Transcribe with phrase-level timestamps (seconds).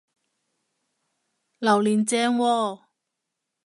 [1.59, 2.85] 榴槤正喎！